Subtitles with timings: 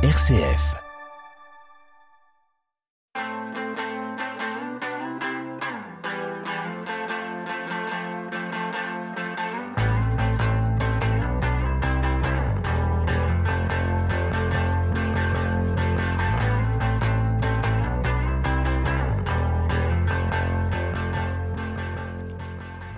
[0.00, 0.76] RCF.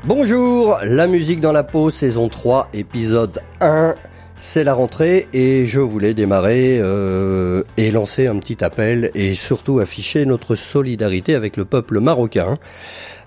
[0.04, 3.94] Bonjour, la musique dans la peau, saison 3, épisode 1.
[4.42, 9.80] C'est la rentrée et je voulais démarrer euh, et lancer un petit appel et surtout
[9.80, 12.56] afficher notre solidarité avec le peuple marocain.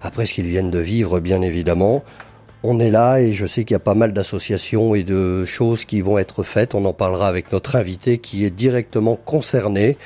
[0.02, 2.03] Après ce qu'ils viennent de vivre, bien évidemment,
[2.63, 5.85] on est là et je sais qu'il y a pas mal d'associations et de choses
[5.85, 6.76] qui vont être faites.
[6.76, 9.98] On en parlera avec notre invité qui est directement concerné.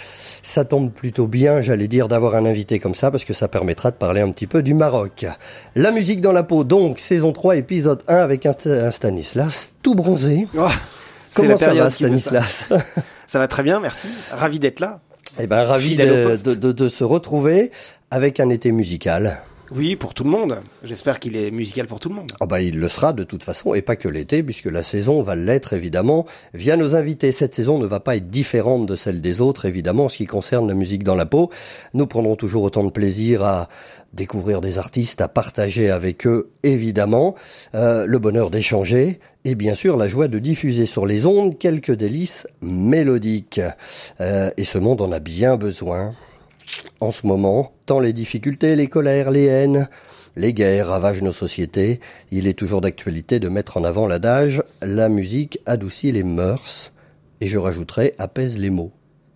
[0.42, 3.92] Ça tombe plutôt bien, j'allais dire, d'avoir un invité comme ça parce que ça permettra
[3.92, 5.26] de parler un petit peu du Maroc.
[5.76, 9.96] La musique dans la peau, donc, saison 3, épisode 1 avec un, un Stanislas tout
[9.96, 10.48] bronzé.
[10.58, 10.66] Oh,
[11.36, 11.96] Comment ça va ça.
[11.96, 12.70] Stanislas
[13.28, 14.08] Ça va très bien, merci.
[14.32, 15.00] Ravi d'être là.
[15.40, 17.72] Eh ben, ravi de se retrouver
[18.10, 19.44] avec un été musical.
[19.72, 20.62] Oui, pour tout le monde.
[20.84, 22.32] J'espère qu'il est musical pour tout le monde.
[22.40, 25.22] Ah bah, il le sera de toute façon, et pas que l'été, puisque la saison
[25.22, 27.34] va l'être évidemment via nos invités.
[27.34, 30.26] Cette saison ne va pas être différente de celle des autres, évidemment, en ce qui
[30.26, 31.50] concerne la musique dans la peau.
[31.94, 33.68] Nous prendrons toujours autant de plaisir à
[34.14, 37.36] découvrir des artistes, à partager avec eux, évidemment,
[37.76, 41.92] euh, le bonheur d'échanger, et bien sûr la joie de diffuser sur les ondes quelques
[41.92, 43.62] délices mélodiques.
[44.22, 46.14] Euh, et ce monde en a bien besoin
[47.00, 49.88] en ce moment, tant les difficultés, les colères, les haines,
[50.36, 52.00] les guerres ravagent nos sociétés,
[52.32, 56.92] il est toujours d'actualité de mettre en avant l'adage La musique adoucit les mœurs,
[57.42, 58.92] et je rajouterai apaise les mots,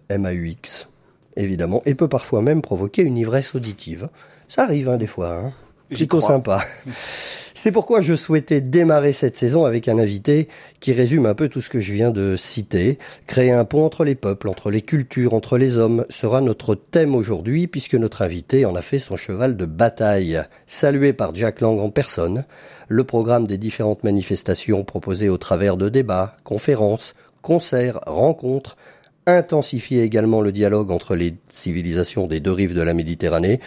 [0.09, 0.89] M-A-U-X,
[1.35, 4.09] évidemment, et peut parfois même provoquer une ivresse auditive.
[4.47, 5.53] Ça arrive hein, des fois, hein.
[5.92, 6.30] J'y Plutôt crois.
[6.36, 6.61] sympa.
[7.53, 10.47] C'est pourquoi je souhaitais démarrer cette saison avec un invité
[10.80, 12.97] qui résume un peu tout ce que je viens de citer.
[13.28, 17.14] Créer un pont entre les peuples, entre les cultures, entre les hommes sera notre thème
[17.14, 20.42] aujourd'hui puisque notre invité en a fait son cheval de bataille.
[20.66, 22.46] Salué par Jack Lang en personne,
[22.88, 28.78] le programme des différentes manifestations proposées au travers de débats, conférences, concerts, rencontres,
[29.25, 33.59] intensifier également le dialogue entre les civilisations des deux rives de la Méditerranée.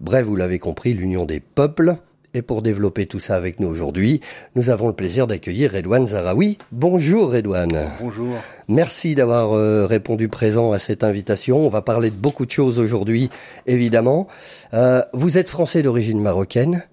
[0.00, 1.96] Bref, vous l'avez compris, l'union des peuples.
[2.34, 4.20] Et pour développer tout ça avec nous aujourd'hui,
[4.54, 6.56] nous avons le plaisir d'accueillir Redouane Zaraoui.
[6.72, 7.90] Bonjour Redouane.
[8.00, 8.34] Bonjour.
[8.68, 11.58] Merci d'avoir euh, répondu présent à cette invitation.
[11.58, 13.28] On va parler de beaucoup de choses aujourd'hui,
[13.66, 14.28] évidemment.
[14.72, 16.84] Euh, vous êtes français d'origine marocaine.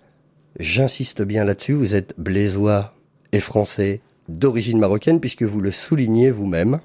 [0.59, 1.74] J'insiste bien là-dessus.
[1.74, 2.91] Vous êtes blésois
[3.31, 6.81] et français d'origine marocaine puisque vous le soulignez vous-même.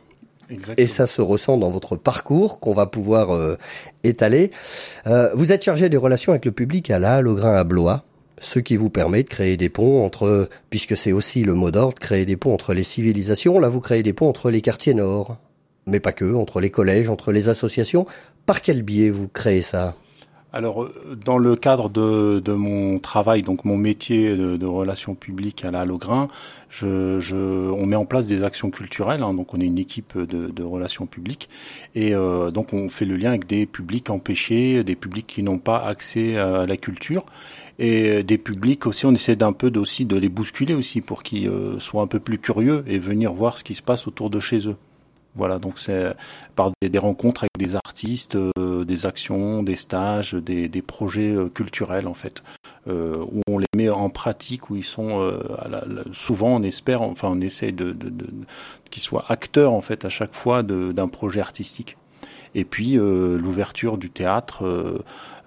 [0.76, 3.56] Et ça se ressent dans votre parcours qu'on va pouvoir euh,
[4.02, 4.50] étaler.
[5.06, 8.04] Euh, vous êtes chargé des relations avec le public à la Grain à Blois,
[8.38, 11.94] ce qui vous permet de créer des ponts entre, puisque c'est aussi le mot d'ordre,
[11.94, 13.58] créer des ponts entre les civilisations.
[13.58, 15.38] Là, vous créez des ponts entre les quartiers nord,
[15.86, 18.06] mais pas que, entre les collèges, entre les associations.
[18.46, 19.94] Par quel biais vous créez ça?
[20.54, 25.72] Alors, euh, dans le cadre de, mon travail, donc mon métier de, relations publiques à
[25.72, 26.28] la Halle au Grain,
[26.70, 29.24] je, je, on met en place des actions culturelles.
[29.24, 31.48] hein, donc, on est une équipe de, relations publiques
[31.96, 35.58] et euh, donc on fait le lien avec des publics empêchés, des publics qui n'ont
[35.58, 37.26] pas accès à la culture
[37.80, 39.06] et des publics aussi.
[39.06, 42.20] On essaie d'un peu aussi de les bousculer aussi pour qu'ils euh, soient un peu
[42.20, 44.76] plus curieux et venir voir ce qui se passe autour de chez eux.
[45.36, 46.14] Voilà, donc c'est
[46.54, 51.48] par des, rencontres avec des artistes, euh, des actions, des stages, des, des projets euh,
[51.48, 52.42] culturels en fait,
[52.86, 55.40] euh, où on les met en pratique, où ils sont euh,
[56.12, 58.26] souvent on espère, enfin on essaie de, de, de-
[58.90, 61.96] qu'ils soient acteurs en fait à chaque fois de- d'un projet artistique.
[62.54, 64.98] Et puis euh, l'ouverture du théâtre, euh, euh,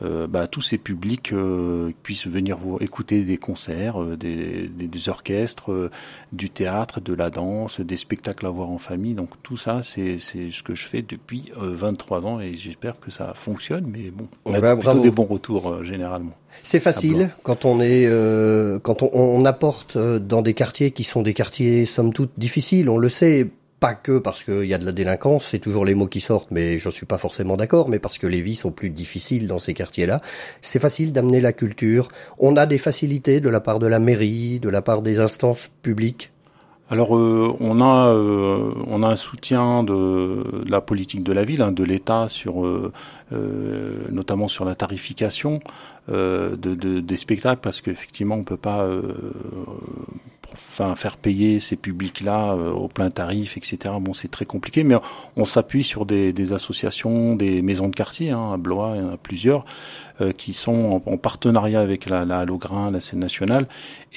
[0.02, 5.10] bah, tous ces publics euh, puissent venir vous écouter des concerts, euh, des, des, des
[5.10, 5.90] orchestres, euh,
[6.32, 9.14] du théâtre, de la danse, des spectacles à voir en famille.
[9.14, 13.00] Donc tout ça, c'est c'est ce que je fais depuis euh, 23 ans et j'espère
[13.00, 13.86] que ça fonctionne.
[13.92, 15.02] Mais bon, on Eh a ben, plutôt bravo.
[15.04, 16.34] des bons retours euh, généralement.
[16.64, 21.04] C'est facile quand on est euh, quand on, on apporte euh, dans des quartiers qui
[21.04, 22.90] sont des quartiers somme toute difficiles.
[22.90, 23.48] On le sait,
[23.80, 26.50] pas que parce qu'il y a de la délinquance, c'est toujours les mots qui sortent,
[26.52, 29.60] mais je suis pas forcément d'accord, mais parce que les vies sont plus difficiles dans
[29.60, 30.22] ces quartiers-là.
[30.62, 32.08] C'est facile d'amener la culture.
[32.40, 35.70] On a des facilités de la part de la mairie, de la part des instances
[35.82, 36.32] publiques.
[36.90, 41.44] Alors euh, on a euh, on a un soutien de, de la politique de la
[41.44, 42.94] ville, hein, de l'État sur euh,
[43.34, 45.60] euh, notamment sur la tarification.
[46.10, 48.88] De, de, des spectacles parce qu'effectivement on peut pas
[50.54, 53.96] enfin faire payer ces publics-là euh, au plein tarif, etc.
[54.00, 54.96] Bon, c'est très compliqué, mais
[55.36, 59.06] on s'appuie sur des, des, associations, des maisons de quartier, hein, à Blois, il y
[59.06, 59.66] en a plusieurs,
[60.22, 63.68] euh, qui sont en, partenariat avec la, la Halograin, la scène nationale,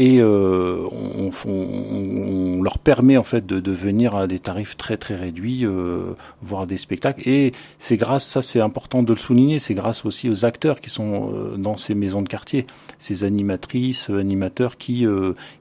[0.01, 4.79] et euh, on, on, on, leur permet en fait de, de, venir à des tarifs
[4.79, 7.29] très très réduits, euh, voir des spectacles.
[7.29, 10.89] Et c'est grâce, ça c'est important de le souligner, c'est grâce aussi aux acteurs qui
[10.89, 12.67] sont euh, dans ces maisons de quartier,
[12.99, 15.07] ces animatrices, animateurs qui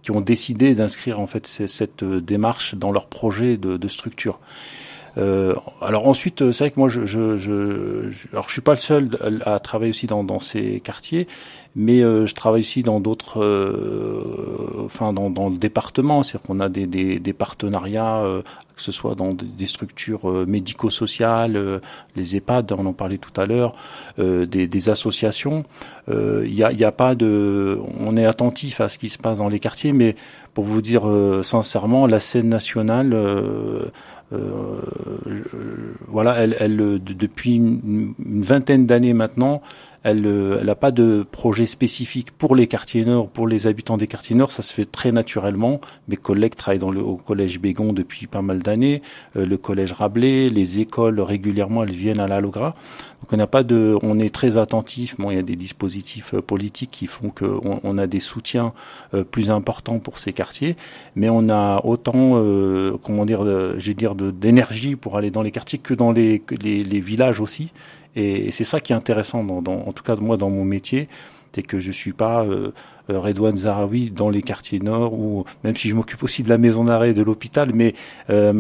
[0.04, 4.40] qui ont décidé d'inscrire en fait cette démarche dans leur projet de, structure.
[5.18, 8.80] Euh, alors ensuite, c'est vrai que moi, je, je, je, alors je suis pas le
[8.80, 11.28] seul à travailler aussi dans ces quartiers,
[11.76, 16.60] mais euh, je travaille aussi dans d'autres, euh, enfin dans, dans, le département, c'est-à-dire qu'on
[16.60, 18.42] a des, des, des partenariats, euh,
[18.76, 21.82] que ce soit dans des, structures euh, médico-sociales,
[22.16, 23.76] les EHPAD, on en parlait tout à l'heure,
[24.18, 25.64] des, des, associations.
[26.08, 29.38] Il n'y a, y a pas de, on est attentif à ce qui se passe
[29.38, 30.16] dans les quartiers, mais
[30.54, 31.04] pour vous dire
[31.44, 33.14] sincèrement, la scène nationale
[34.32, 34.82] euh,
[36.08, 39.62] voilà, elle, elle depuis une, vingtaine d'années maintenant,
[40.04, 40.22] elle
[40.64, 44.52] n'a pas de projet spécifique pour les quartiers nord, pour les habitants des quartiers nord.
[44.52, 45.82] Ça se fait très naturellement.
[46.08, 49.02] Mes collègues travaillent dans le, au collège Bégon depuis pas mal d'années,
[49.36, 52.76] euh, le collège Rabelais, les écoles régulièrement, elles viennent à la Logra.
[53.22, 55.18] Donc on n'a pas de, on est très attentif.
[55.20, 58.74] Bon, il y a des dispositifs euh, politiques qui font qu'on on a des soutiens
[59.14, 60.76] euh, plus importants pour ces quartiers,
[61.16, 63.44] mais on a autant, euh, comment dire,
[63.78, 67.72] j'ai dire, d'énergie pour aller dans les quartiers que dans les, les, les villages aussi.
[68.20, 71.08] Et, c'est ça qui est intéressant, en tout cas moi dans mon métier,
[71.54, 72.72] c'est que je suis pas euh,
[73.10, 76.58] euh, Redouane Zaraoui dans les quartiers nord, ou même si je m'occupe aussi de la
[76.58, 77.96] maison d'arrêt et de l'hôpital, mais
[78.30, 78.54] euh,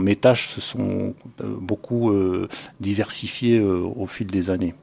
[0.00, 2.12] mes tâches se sont euh, beaucoup
[2.80, 4.74] diversifiées au fil des années.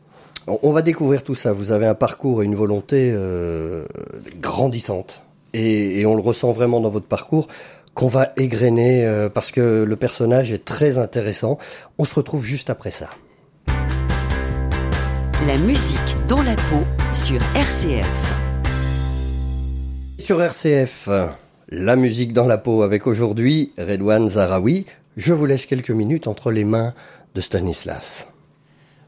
[0.48, 1.54] On va découvrir tout ça.
[1.54, 3.16] Vous avez un parcours et une volonté
[4.40, 5.22] grandissante.
[5.54, 7.48] Et, on le ressent vraiment dans votre parcours
[7.94, 11.58] qu'on va égrener euh, parce que le personnage est très intéressant.
[11.98, 13.10] On se retrouve juste après ça.
[15.48, 18.06] La musique dans la peau sur RCF.
[20.20, 21.10] Sur RCF,
[21.70, 24.86] la musique dans la peau avec aujourd'hui Redouane Zaraoui.
[25.18, 26.94] Je vous laisse quelques minutes entre les mains
[27.34, 28.28] de Stanislas.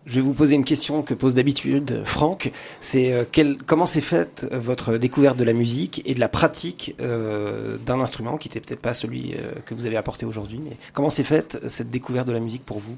[0.06, 2.52] Je vais vous poser une question que pose d'habitude Franck.
[2.82, 7.78] C'est euh, comment s'est faite votre découverte de la musique et de la pratique euh,
[7.86, 10.60] d'un instrument qui n'était peut-être pas celui euh, que vous avez apporté aujourd'hui.
[10.92, 12.98] Comment s'est faite cette découverte de la musique pour vous?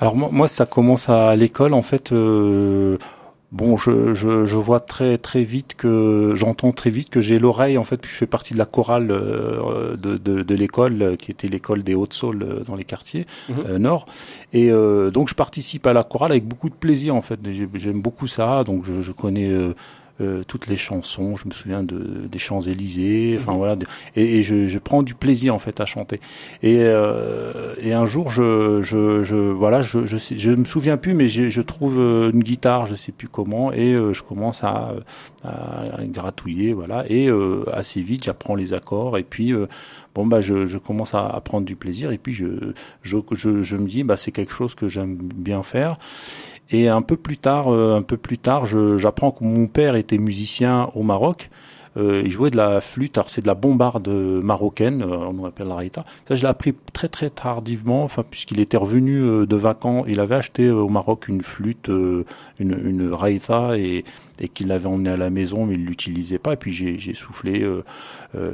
[0.00, 2.12] Alors moi, moi, ça commence à l'école en fait.
[3.54, 7.38] Euh, Bon, je, je, je, vois très très vite que j'entends très vite que j'ai
[7.38, 7.98] l'oreille en fait.
[7.98, 11.48] Puis je fais partie de la chorale euh, de, de, de l'école euh, qui était
[11.48, 13.76] l'école des Hautes-Saules euh, dans les quartiers mhm.
[13.76, 14.06] nord.
[14.52, 17.40] Et donc je participe à la chorale avec beaucoup de plaisir en fait.
[17.74, 19.74] J'aime beaucoup ça, donc je, je connais euh,
[20.46, 21.36] toutes les chansons.
[21.36, 23.36] Je me souviens de, des Champs Élysées.
[23.38, 23.58] Enfin mhm.
[23.58, 23.76] voilà,
[24.16, 26.20] et, et je, je, prends du plaisir en fait à chanter.
[26.62, 30.96] Et, euh, et un jour, je, je, je voilà, je, je, sais, je me souviens
[30.96, 34.22] plus, mais je, je trouve euh, une guitare, je sais plus comment, et euh, je
[34.22, 34.94] commence à,
[35.44, 37.04] à, gratouiller, voilà.
[37.08, 39.52] Et euh, assez vite, j'apprends les accords, et puis
[40.14, 42.72] bon bah je, je commence à, à, prendre du plaisir, et puis je,
[43.02, 45.98] je, je, je me dis bah c'est quelque chose que j'aime bien faire.
[46.74, 50.18] Et un peu plus tard, euh, un peu plus tard, j'apprends que mon père était
[50.18, 51.48] musicien au Maroc.
[51.96, 55.68] Euh, il jouait de la flûte, alors c'est de la bombarde marocaine, euh, on appelle
[55.68, 56.04] la raïta.
[56.26, 60.34] Ça, je l'ai appris très très tardivement, enfin puisqu'il était revenu de vacances, il avait
[60.34, 62.24] acheté au Maroc une flûte, une,
[62.58, 64.04] une raïta et
[64.40, 66.54] et qu'il l'avait emmené à la maison, mais il l'utilisait pas.
[66.54, 67.84] Et puis j'ai soufflé, euh,
[68.36, 68.50] euh,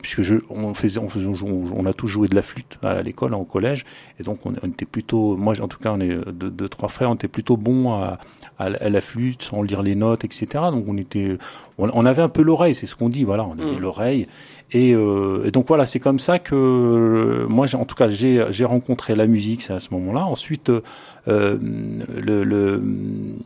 [0.00, 3.34] puisque je, on faisait, on faisait, on, a tous joué de la flûte à l'école,
[3.34, 3.84] au collège,
[4.20, 6.88] et donc on, on, était plutôt, moi en tout cas, on est deux, deux trois
[6.88, 8.18] frères, on était plutôt bons à,
[8.58, 10.46] à, la flûte, sans lire les notes, etc.
[10.70, 11.36] Donc on était,
[11.78, 13.78] on, avait un peu l'oreille, c'est ce qu'on dit, voilà, on avait mmh.
[13.78, 14.26] l'oreille.
[14.72, 18.64] Et, euh, et, donc voilà, c'est comme ça que euh, moi, en tout cas, j'ai
[18.64, 20.24] rencontré la musique, c'est à ce moment-là.
[20.24, 20.82] Ensuite, euh,
[21.28, 22.82] le, le,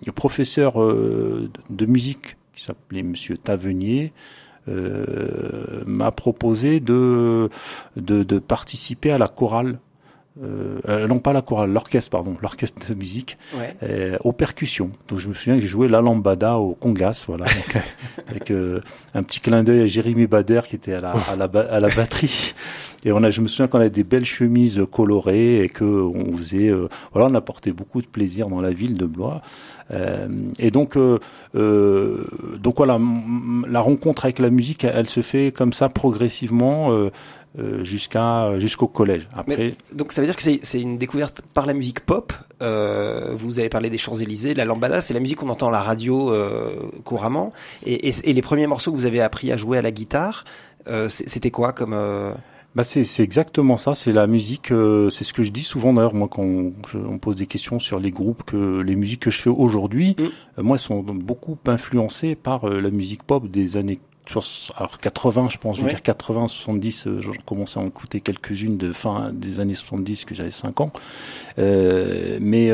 [0.06, 4.12] le, professeur euh, de musique qui s'appelait Monsieur Tavenier
[4.68, 7.48] euh, m'a proposé de,
[7.96, 9.78] de, de participer à la chorale
[10.42, 13.76] euh, euh, non pas la chorale, l'orchestre, pardon, l'orchestre de musique, ouais.
[13.82, 14.90] euh, aux percussions.
[15.08, 17.82] Donc je me souviens que j'ai joué la lambada au congas, voilà, donc,
[18.28, 18.80] avec euh,
[19.14, 21.88] un petit clin d'œil à Jérémy Bader qui était à la, à la, à la
[21.88, 22.54] batterie.
[23.04, 26.36] Et on a, je me souviens qu'on avait des belles chemises colorées et que on
[26.36, 29.42] faisait, euh, voilà, on apportait beaucoup de plaisir dans la ville de Blois.
[29.90, 31.18] Euh, et donc, euh,
[31.54, 32.98] donc voilà,
[33.68, 36.90] la rencontre avec la musique, elle, elle se fait comme ça progressivement.
[37.58, 39.28] Euh, jusqu'à jusqu'au collège.
[39.34, 42.32] Après, donc ça veut dire que c'est une découverte par la musique pop.
[42.62, 45.72] Euh, vous avez parlé des Champs Élysées, la lambada, c'est la musique qu'on entend à
[45.72, 47.52] la radio euh, couramment.
[47.84, 50.44] Et, et, et, les premiers morceaux que vous avez appris à jouer à la guitare,
[50.88, 51.94] euh, c'était quoi comme
[52.74, 56.14] bah c'est exactement ça, c'est la musique, euh, c'est ce que je dis souvent d'ailleurs
[56.14, 59.38] moi quand on, on, pose des questions sur les groupes que les musiques que je
[59.38, 60.22] fais aujourd'hui, mm.
[60.22, 64.00] euh, moi elles sont beaucoup influencées par euh, la musique pop des années
[64.76, 68.76] alors 80 je pense, je veux dire 80, 70, j'ai commencé à en écouter quelques-unes
[68.76, 70.92] de fin des années 70 que j'avais 5 ans.
[71.58, 72.70] mais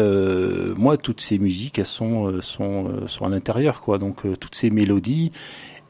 [0.77, 5.33] moi toutes ces musiques elles sont sont sont à l'intérieur quoi, donc toutes ces mélodies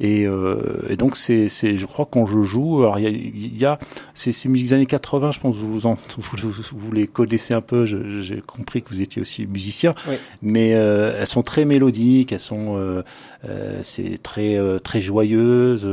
[0.00, 3.58] et, euh, et donc c'est, c'est, je crois quand je joue, alors il y a,
[3.58, 3.78] y a
[4.14, 7.54] ces, ces musiques des années 80, je pense que vous, en, vous, vous les connaissez
[7.54, 7.84] un peu.
[7.84, 9.94] j'ai compris que vous étiez aussi musicien,
[10.40, 13.02] mais euh, elles sont très mélodiques, elles sont, euh,
[13.48, 15.88] euh c'est très euh, très joyeuses.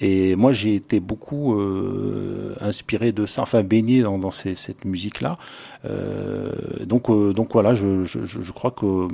[0.00, 1.58] Et moi j'ai été beaucoup
[2.60, 5.38] inspiré de ça, enfin baigné dans, dans ces, cette musique là.
[6.84, 9.08] donc donc voilà, je, je, je crois que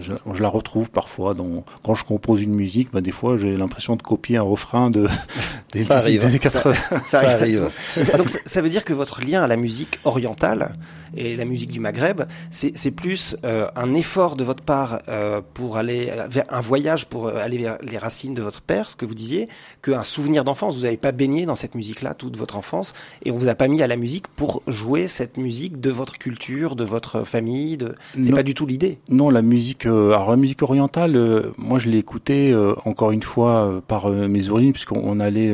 [0.00, 3.56] je, je, la retrouve parfois dans quand je compose une musique, bah des fois j'ai
[3.56, 5.06] l'impression de copier un refrain de
[5.72, 6.72] des ça arrive, années 80.
[6.72, 7.70] Ça, ça, arrive.
[8.16, 10.76] Donc, ça veut dire que votre lien à la musique orientale
[11.16, 15.76] et la musique du Maghreb, c'est plus euh, un effort de votre part euh, pour
[15.76, 19.06] aller vers un voyage pour euh, aller vers les racines de votre père, ce que
[19.06, 19.48] vous disiez,
[19.82, 20.76] qu'un souvenir d'enfance.
[20.76, 23.68] Vous n'avez pas baigné dans cette musique-là toute votre enfance et on vous a pas
[23.68, 27.76] mis à la musique pour jouer cette musique de votre culture, de votre famille.
[27.76, 27.94] De...
[28.20, 28.98] C'est pas du tout l'idée.
[29.08, 29.86] Non, la musique.
[29.86, 35.20] alors la musique orientale, moi je l'ai écoutée encore une fois par mes origines puisqu'on
[35.20, 35.52] allait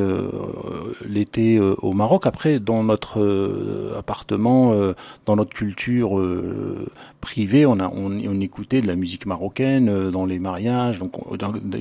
[1.06, 2.26] l'été au Maroc.
[2.26, 4.74] Après, dans notre appartement,
[5.26, 6.86] dans notre culture euh,
[7.20, 11.12] privée, on, a, on, écoutait de la musique marocaine euh, dans les mariages, donc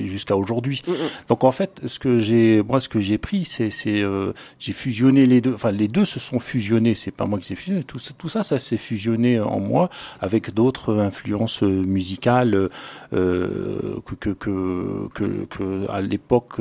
[0.06, 0.82] jusqu'à aujourd'hui.
[0.86, 0.94] Mm, mm.
[1.28, 4.72] Donc en fait, ce que j'ai, moi, ce que j'ai pris, c'est, c'est, euh, j'ai
[4.72, 5.52] fusionné les deux.
[5.52, 6.94] Enfin, les deux se sont fusionnés.
[6.94, 7.84] C'est pas moi qui s'est fusionné.
[7.84, 9.90] Tout, tout ça, ça s'est fusionné en moi
[10.20, 12.70] avec d'autres influences musicales
[13.10, 16.60] que, que, que, que, que à l'époque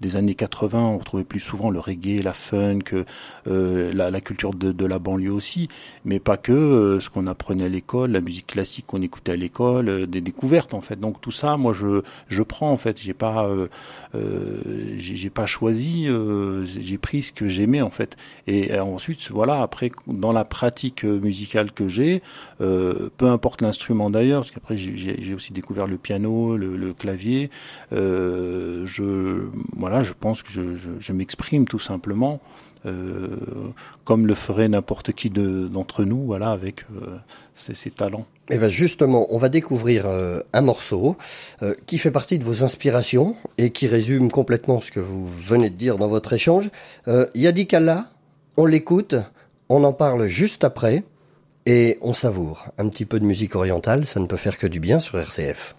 [0.00, 3.04] des années 80, on retrouvait plus souvent le reggae, la funk,
[3.46, 5.68] la, la culture de, la banlieue aussi.
[6.04, 9.36] Mais pas que euh, ce qu'on apprenait à l'école, la musique classique qu'on écoutait à
[9.36, 10.98] l'école, euh, des découvertes en fait.
[10.98, 13.00] Donc tout ça, moi je je prends en fait.
[13.00, 13.68] J'ai pas euh,
[14.96, 16.08] j'ai pas choisi,
[16.64, 18.16] j'ai pris ce que j'aimais en fait.
[18.46, 22.22] Et, ensuite voilà après dans la pratique musicale que j'ai,
[22.58, 27.50] peu importe l'instrument d'ailleurs, parce qu'après j'ai aussi découvert le piano, le, clavier.
[27.92, 32.40] je voilà, je pense que je m'exprime tout simplement.
[32.86, 33.26] Euh,
[34.04, 37.16] comme le ferait n'importe qui d'entre nous, voilà, avec euh,
[37.54, 38.26] ses, talents.
[38.48, 41.16] Et eh ben justement, on va découvrir euh, un morceau
[41.86, 45.74] qui fait partie de vos inspirations et qui résume complètement ce que vous venez de
[45.74, 46.70] dire dans votre échange.
[47.34, 48.06] Yadi Kalla,
[48.56, 49.16] on l'écoute,
[49.68, 51.02] on en parle juste après
[51.64, 54.78] et on savoure un petit peu de musique orientale, ça ne peut faire que du
[54.78, 55.74] bien sur RCF.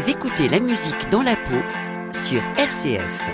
[0.00, 1.60] Vous écoutez la musique dans la peau
[2.10, 3.30] sur RCF.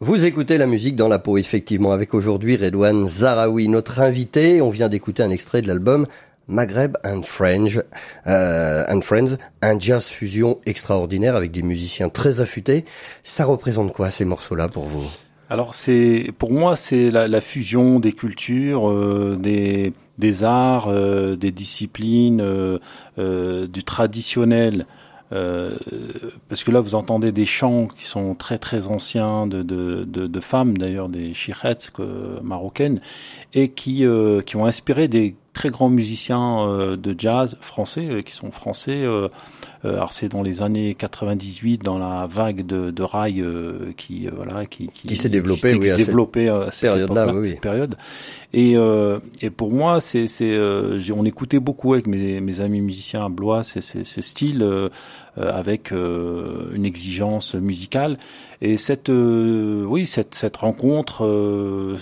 [0.00, 4.62] Vous écoutez la musique dans la peau, effectivement, avec aujourd'hui Redouane Zaraoui, notre invité.
[4.62, 6.06] On vient d'écouter un extrait de l'album
[6.46, 7.82] Maghreb and Friends,
[8.26, 12.86] euh, and Friends, un jazz fusion extraordinaire avec des musiciens très affûtés.
[13.22, 15.10] Ça représente quoi ces morceaux-là pour vous?
[15.50, 21.36] Alors c'est, pour moi, c'est la, la, fusion des cultures, euh, des, des arts, euh,
[21.36, 22.78] des disciplines, euh,
[23.18, 24.84] euh, du traditionnel.
[25.32, 25.76] Euh,
[26.48, 30.26] parce que là, vous entendez des chants qui sont très très anciens de, de, de,
[30.26, 31.92] de femmes, d'ailleurs des chichettes
[32.42, 33.00] marocaines,
[33.54, 38.50] et qui, euh, qui ont inspiré des très grands musiciens de jazz français, qui sont
[38.52, 39.04] français.
[39.84, 43.44] Euh, alors c'est dans les années 98, dans la vague de, de rail
[43.96, 45.98] qui voilà qui qui, qui s'est développée, oui, à
[46.70, 47.94] cette période-là, oui, période.
[48.52, 48.76] Et
[49.40, 50.58] et pour moi, c'est c'est
[51.12, 54.66] on écoutait beaucoup avec mes mes amis musiciens à Blois, c'est ce style
[55.36, 58.18] avec une exigence musicale
[58.60, 61.96] et cette oui cette cette rencontre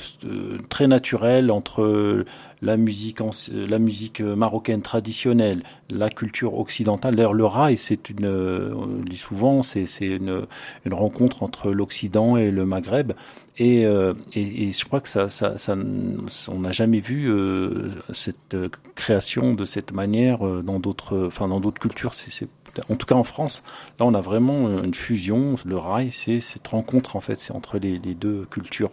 [0.68, 2.24] très naturelle entre
[2.62, 3.20] la musique,
[3.52, 7.14] la musique marocaine traditionnelle, la culture occidentale.
[7.14, 10.46] D'ailleurs, le rail, c'est une, on dit souvent, c'est une,
[10.84, 13.12] une rencontre entre l'Occident et le Maghreb.
[13.58, 17.90] Et, euh, et, et, je crois que ça, ça, ça on n'a jamais vu euh,
[18.12, 18.56] cette
[18.94, 22.12] création de cette manière euh, dans d'autres, enfin dans d'autres cultures.
[22.12, 22.48] C'est
[22.90, 23.62] en tout cas en France,
[23.98, 25.56] là on a vraiment une fusion.
[25.64, 28.90] Le rail, c'est cette rencontre en fait, c'est entre les deux cultures.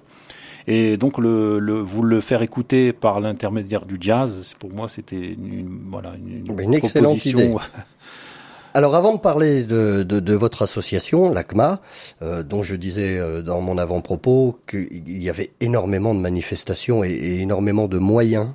[0.68, 5.16] Et donc le, le, vous le faire écouter par l'intermédiaire du jazz, pour moi c'était
[5.16, 7.54] une, voilà une, une excellente idée.
[8.76, 11.80] Alors avant de parler de, de, de votre association, l'ACMA,
[12.24, 17.12] euh, dont je disais euh, dans mon avant-propos qu'il y avait énormément de manifestations et,
[17.12, 18.48] et, énormément de moyens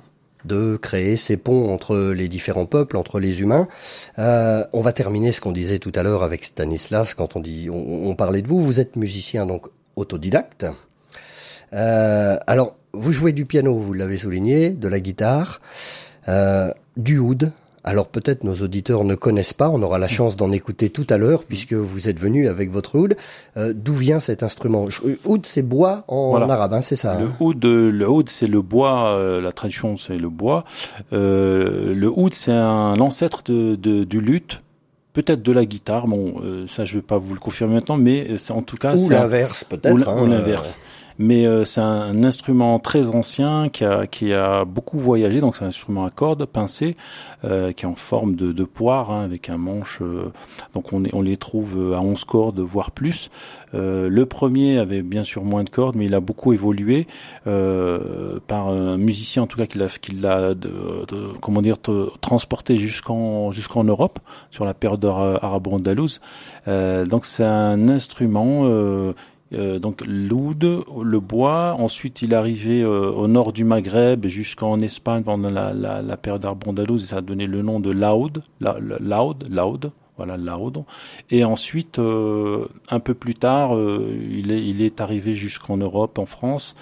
[0.45, 3.67] de créer ces ponts entre les différents peuples, entre les humains.
[4.19, 7.69] Euh, on va terminer ce qu'on disait tout à l'heure avec Stanislas quand on dit,
[7.69, 8.59] on, on parlait de vous.
[8.59, 10.65] Vous êtes musicien donc autodidacte.
[11.73, 15.61] Euh, alors, vous jouez du piano, vous l'avez souligné, de la guitare,
[16.27, 17.51] euh, du oud.
[17.83, 21.17] Alors peut-être nos auditeurs ne connaissent pas, on aura la chance d'en écouter tout à
[21.17, 23.15] l'heure puisque vous êtes venu avec votre oud.
[23.55, 24.87] Euh, D'où vient cet instrument?
[25.25, 26.53] Oud, c'est bois en, voilà.
[26.53, 27.35] arabe, hein, c'est ça Le hein?
[27.39, 29.15] oud, le oud, c'est le bois.
[29.15, 30.65] Euh, la tradition, c'est le bois.
[31.13, 34.61] Euh, le oud, c'est un ancêtre de, de, du luth
[35.13, 36.05] peut-être de la guitare.
[36.05, 38.95] Bon, euh, ça, je vais pas vous le confirmer maintenant, mais c'est en tout cas.
[38.95, 40.05] Ou l'inverse, peut-être.
[40.05, 40.77] Ou, hein, l'inverse
[41.19, 45.65] mais euh, c'est un, instrument très ancien qui a, qui a beaucoup voyagé, donc c'est
[45.65, 46.95] un instrument à cordes pincées
[47.43, 49.99] euh, qui est en forme de, de poire hein, avec un manche.
[50.01, 50.31] Euh,
[50.73, 53.29] donc on, est, on les trouve à 11 cordes voire plus.
[53.73, 57.05] Euh, le premier avait bien sûr moins de cordes, mais il a beaucoup évolué
[57.47, 60.53] euh, par un musicien en tout cas qui l'a qui l'a
[61.41, 61.77] comment dire
[62.21, 64.19] transporté jusqu'en jusqu'en Europe
[64.51, 66.21] sur la période arabo-andalouse.
[66.65, 68.65] donc c'est un instrument
[69.53, 70.63] euh, donc l'oud,
[71.03, 71.75] le bois.
[71.79, 76.17] Ensuite, il est arrivé euh, au nord du Maghreb jusqu'en Espagne pendant la, la, la
[76.17, 77.05] période arbandalouse.
[77.05, 79.91] Ça a donné le nom de laoud, la, laoud, laoud.
[80.17, 80.83] Voilà, laoud.
[81.31, 86.25] Et ensuite, euh, un peu plus tard, il, est, il est arrivé jusqu'en Europe, en
[86.25, 86.75] France,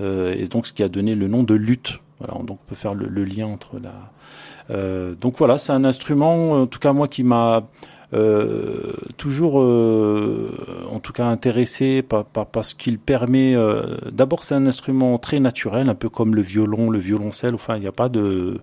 [0.00, 1.98] et donc ce qui a donné le nom de lutte.
[2.20, 5.14] Voilà, donc on peut faire le, le lien entre la.
[5.20, 7.64] donc voilà, c'est un instrument, en tout cas moi, qui m'a
[8.12, 10.50] euh, toujours, euh,
[10.90, 13.54] en tout cas intéressé par, par, parce qu'il permet.
[13.54, 17.54] Euh, D'abord, c'est un instrument très naturel, un peu comme le violon, le violoncelle.
[17.54, 18.60] Enfin, il n'y a pas de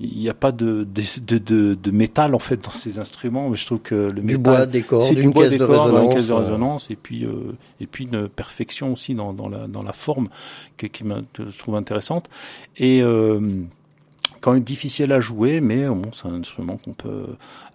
[0.00, 3.56] il n'y a pas de de, de, de, métal en fait dans ces instruments mais
[3.56, 6.90] je trouve que le du métal bois des cordes une caisse, de caisse de résonance
[6.90, 10.28] et puis euh, et puis une perfection aussi dans, dans la dans la forme
[10.76, 11.04] que, qui
[11.38, 12.28] je trouve intéressante
[12.76, 13.40] et euh,
[14.44, 17.28] quand même difficile à jouer, mais bon, c'est un instrument qu'on peut,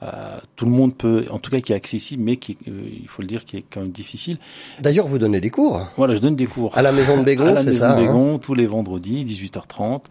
[0.04, 3.08] euh, tout le monde peut, en tout cas qui est accessible, mais qui, euh, il
[3.08, 4.38] faut le dire, qui est quand même difficile.
[4.80, 5.88] D'ailleurs, vous donnez des cours.
[5.98, 7.94] Voilà, je donne des cours à la maison de Bégon, c'est ça.
[7.94, 10.04] À la maison de Bégon, hein tous les vendredis, 18h30.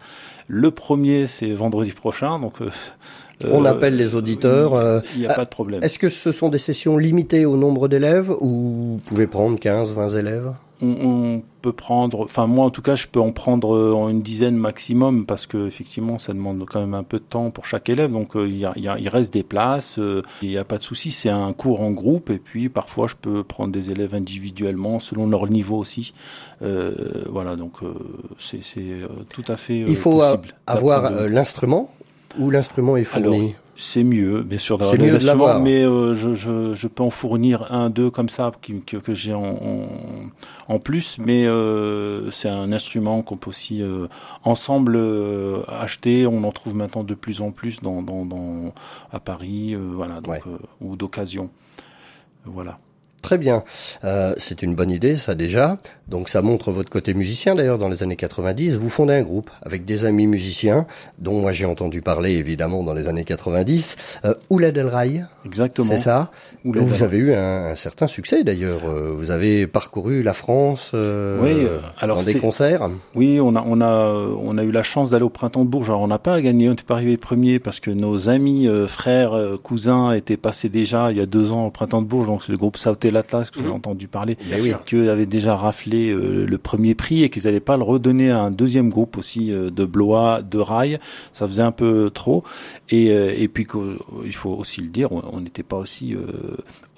[0.49, 2.61] Le premier, c'est vendredi prochain, donc.
[2.61, 2.69] Euh,
[3.49, 5.01] on appelle les auditeurs.
[5.15, 5.81] Il n'y a pas de problème.
[5.81, 9.93] Est-ce que ce sont des sessions limitées au nombre d'élèves ou vous pouvez prendre 15,
[9.93, 10.53] 20 élèves?
[10.81, 14.21] On, on, peut prendre, enfin moi en tout cas, je peux en prendre euh, une
[14.21, 17.89] dizaine maximum parce que effectivement, ça demande quand même un peu de temps pour chaque
[17.89, 18.11] élève.
[18.11, 20.63] Donc euh, il, y a, y a, il, reste des places, euh, il n'y a
[20.63, 21.11] pas de souci.
[21.11, 25.27] C'est un cours en groupe et puis parfois je peux prendre des élèves individuellement selon
[25.27, 26.13] leur niveau aussi.
[26.61, 27.79] Euh, voilà, donc
[28.39, 28.61] c'est
[29.29, 29.79] tout à fait.
[29.79, 31.91] il faut possible avoir l'instrument
[32.37, 33.37] ou l'instrument est fourni?
[33.37, 35.59] Alors, c'est mieux, bien sûr, c'est mieux de l'avoir.
[35.59, 39.13] Mais euh, je, je, je, peux en fournir un, deux comme ça qui, que, que
[39.13, 39.87] j'ai en, en,
[40.67, 41.45] en plus, mais
[42.31, 43.81] c'est un instrument qu'on peut aussi
[44.43, 44.99] ensemble
[45.67, 46.27] acheter.
[46.27, 48.73] On en trouve maintenant de plus en plus dans, dans, dans
[49.11, 50.43] à Paris, voilà, donc,
[50.81, 51.49] ou d'occasion.
[52.45, 52.79] Voilà.
[53.21, 53.63] Très bien,
[54.03, 55.77] euh, c'est une bonne idée ça déjà.
[56.09, 58.75] Donc ça montre votre côté musicien d'ailleurs dans les années 90.
[58.75, 60.87] Vous fondez un groupe avec des amis musiciens
[61.19, 64.21] dont moi j'ai entendu parler évidemment dans les années 90.
[64.25, 65.21] Euh, Ouled El Rai.
[65.45, 65.87] Exactement.
[65.87, 66.31] C'est ça.
[66.65, 68.89] vous avez eu un, certain succès d'ailleurs.
[68.89, 71.67] Euh, vous avez parcouru la France euh, oui,
[71.99, 72.89] alors dans des concerts.
[73.13, 75.89] Oui, on a on a on a eu la chance d'aller au printemps de Bourges.
[75.89, 79.37] Alors on n'a pas gagné, on n'est pas arrivé premier parce que nos amis, frères,
[79.61, 82.27] cousins étaient passés déjà il y a deux ans au printemps de Bourges.
[82.27, 84.37] Donc c'est le groupe Sauté l'Atlas que vous avez entendu parler,
[84.85, 88.39] qui avait déjà raflé euh, le premier prix et qu'ils n'allaient pas le redonner à
[88.39, 90.99] un deuxième groupe aussi euh, de Blois, de Rail.
[91.33, 92.43] Ça faisait un peu trop.
[92.89, 93.67] Et, euh, et puis
[94.25, 96.15] il faut aussi le dire, on n'était pas aussi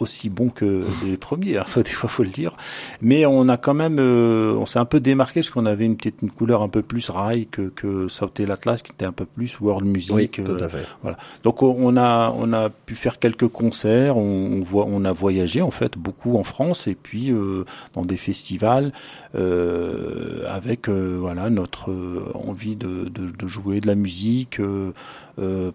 [0.02, 2.54] aussi bon que les premiers, hein, des fois faut le dire.
[3.02, 6.22] Mais on a quand même, on s'est un peu démarqué parce qu'on avait une petite
[6.22, 9.60] une couleur un peu plus rail que que Sauter l'Atlas qui était un peu plus
[9.60, 10.14] world music.
[10.14, 10.86] Oui, tout à fait.
[11.02, 11.18] Voilà.
[11.44, 15.62] Donc on a on a pu faire quelques concerts, on, on voit on a voyagé
[15.62, 18.92] en fait beaucoup en France et puis euh, dans des festivals
[19.36, 21.92] euh, avec euh, voilà notre
[22.34, 24.60] envie de, de, jouer de la musique,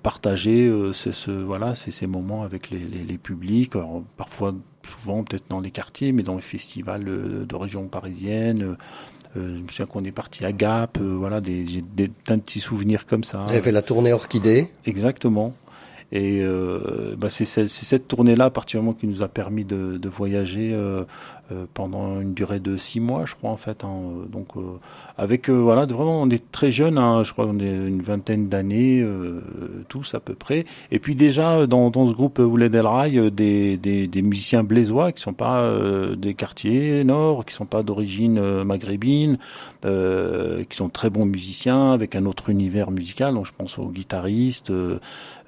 [0.02, 3.72] partager ce, voilà ces, ces moments avec les, les, publics,
[4.16, 4.54] parfois
[5.02, 8.76] souvent peut-être dans les quartiers, mais dans les festivals de région parisienne.
[9.34, 13.06] je me souviens qu'on est parti à Gap, voilà, des, des, plein de petits souvenirs
[13.06, 13.44] comme ça.
[13.44, 15.54] Vous avez fait la tournée Orchidée Exactement.
[16.12, 21.04] Et euh, bah c'est cette tournée-là, particulièrement, qui nous a permis de, de voyager euh,
[21.52, 23.84] euh, pendant une durée de six mois, je crois en fait.
[23.84, 23.94] Hein.
[24.32, 24.62] Donc euh,
[25.16, 27.22] avec euh, voilà, vraiment on est très jeunes, hein.
[27.22, 29.06] je crois qu'on est une vingtaine d'années
[29.88, 30.64] tous à peu près.
[30.90, 35.12] Et puis déjà dans, dans ce groupe Ouled El Rai, des, des, des, musiciens blésois
[35.12, 35.70] qui sont pas
[36.16, 39.38] des quartiers nord, qui sont pas d'origine maghrébine,
[39.82, 43.34] qui sont très bons musiciens avec un autre univers musical.
[43.34, 44.72] Donc je pense aux guitaristes.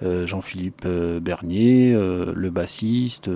[0.02, 3.28] Jean-Philippe Bernier, le bassiste,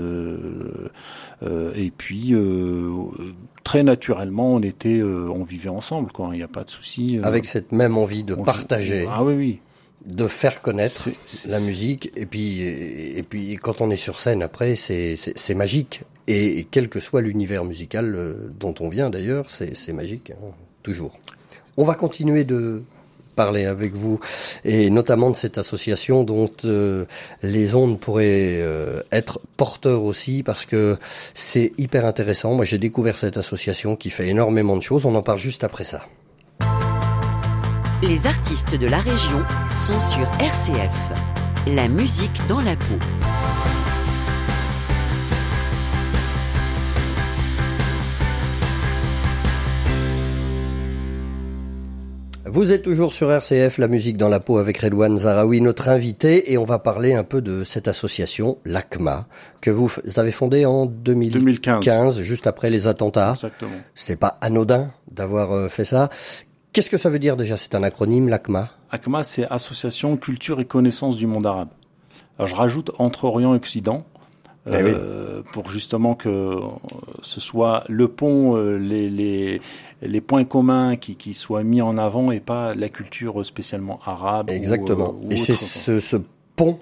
[1.43, 2.91] et puis euh,
[3.65, 6.31] très naturellement, on était, euh, on vivait ensemble, quoi.
[6.33, 7.19] Il n'y a pas de souci.
[7.19, 7.23] Euh.
[7.25, 9.07] Avec cette même envie de partager.
[9.11, 9.61] Ah oui, oui
[10.05, 11.11] de faire connaître
[11.47, 16.03] la musique et puis et puis quand on est sur scène après c'est c'est magique
[16.27, 20.51] et quel que soit l'univers musical dont on vient d'ailleurs c'est magique hein,
[20.83, 21.21] toujours
[21.77, 22.83] on va continuer de
[23.33, 24.21] parler avec vous
[24.65, 27.05] et notamment de cette association dont euh,
[27.43, 30.97] les ondes pourraient euh, être porteurs aussi parce que
[31.35, 32.55] c'est hyper intéressant.
[32.55, 35.07] Moi j'ai découvert cette association qui fait énormément de choses.
[35.07, 36.07] On en parle juste après ça.
[38.03, 39.43] Les artistes de la région
[39.75, 41.13] sont sur RCF.
[41.69, 42.99] La musique dans la peau.
[52.55, 56.53] Vous êtes toujours sur RCF, la musique dans la peau avec Redouane Zaraoui, notre invité,
[56.53, 59.27] et on va parler un peu de cette association, l'ACMA,
[59.63, 63.33] que vous avez fondée en 2015, juste après les attentats.
[63.33, 63.71] Exactement.
[63.95, 66.11] C'est pas anodin d'avoir euh, fait ça.
[66.75, 68.69] Qu'est-ce que ça veut dire déjà C'est un acronyme, l'ACMA?
[68.91, 71.71] ACMA, c'est Association Culture et Connaissance du Monde Arabe.
[72.37, 74.05] Alors je rajoute entre Orient et Occident,
[74.67, 76.61] eh euh, pour justement que
[77.23, 79.61] ce soit le pont, euh, les, les,
[80.03, 84.51] les points communs qui, qui soient mis en avant et pas la culture spécialement arabe.
[84.51, 85.17] Exactement.
[85.25, 86.17] Euh, et c'est ce, ce,
[86.55, 86.79] pont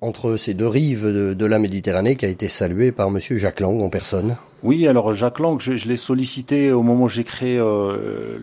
[0.00, 3.60] entre ces deux rives de, de, la Méditerranée qui a été salué par Monsieur Jacques
[3.60, 4.36] Lang en personne.
[4.62, 8.38] Oui, alors Jacques Lang, je, je l'ai sollicité au moment où j'ai créé euh,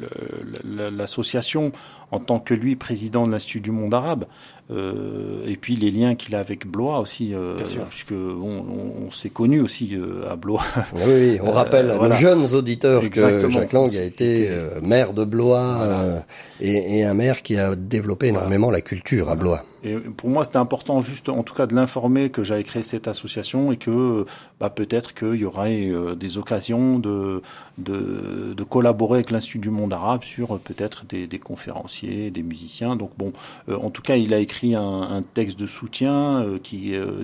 [0.63, 1.71] l'association
[2.11, 4.25] en tant que lui président de l'Institut du monde arabe.
[4.71, 7.55] Euh, et puis les liens qu'il a avec Blois aussi, euh,
[7.89, 8.65] puisque bon,
[9.05, 10.63] on, s'est connu aussi euh, à Blois.
[11.05, 14.49] Oui, on rappelle à nos jeunes auditeurs que Jacques Lang a été
[14.81, 16.23] maire de Blois
[16.59, 19.63] et, et, un maire qui a développé énormément la culture à Blois.
[19.85, 23.07] Et pour moi, c'était important juste, en tout cas, de l'informer que j'avais créé cette
[23.07, 24.25] association et que
[24.59, 27.41] bah, peut-être qu'il y aurait des occasions de,
[27.77, 32.95] de, de collaborer avec l'Institut du monde arabe sur peut-être des, des, conférenciers, des musiciens.
[32.95, 33.31] Donc bon,
[33.71, 37.23] en tout cas, il a écrit un, un, texte de soutien euh, qui, euh,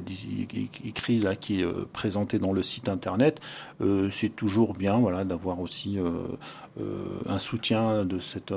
[0.86, 3.40] écrit là, qui est euh, présenté dans le site internet.
[3.82, 5.98] Euh, c'est toujours bien, voilà, d'avoir aussi
[7.28, 8.54] un soutien de cette